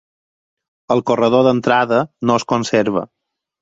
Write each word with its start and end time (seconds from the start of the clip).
El 0.95 1.03
corredor 1.11 1.47
d'entrada 1.51 2.03
no 2.29 2.43
es 2.43 2.51
conserva. 2.57 3.09